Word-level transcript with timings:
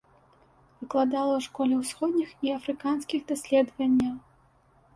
Выкладала 0.79 1.33
ў 1.35 1.41
школе 1.49 1.73
ўсходніх 1.83 2.29
і 2.47 2.55
афрыканскіх 2.57 3.19
даследаванняў. 3.31 4.15